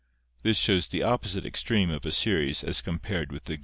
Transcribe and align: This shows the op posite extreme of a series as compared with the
This 0.41 0.57
shows 0.57 0.87
the 0.87 1.03
op 1.03 1.25
posite 1.25 1.45
extreme 1.45 1.91
of 1.91 2.07
a 2.07 2.11
series 2.11 2.63
as 2.63 2.81
compared 2.81 3.31
with 3.31 3.43
the 3.43 3.59